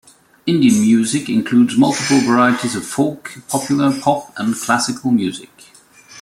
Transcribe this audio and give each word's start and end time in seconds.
Indian 0.47 0.81
music 0.81 1.29
includes 1.29 1.77
multiple 1.77 2.21
varieties 2.21 2.75
of 2.75 2.83
folk, 2.83 3.33
popular, 3.47 3.93
pop, 4.01 4.33
and 4.37 4.55
classical 4.55 5.11
music. 5.11 5.51